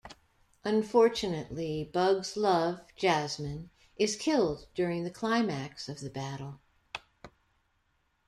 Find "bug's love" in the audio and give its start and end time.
1.93-2.81